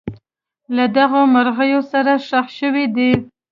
له 0.75 0.85
دغو 0.97 1.21
مرغلرو 1.33 1.81
سره 1.91 2.11
ښخ 2.27 2.47
شوي 2.59 2.85
دي. 2.95 3.11